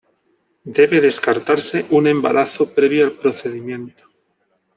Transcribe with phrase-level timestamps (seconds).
[0.77, 4.03] Debe descartarse un embarazo previo al procedimiento.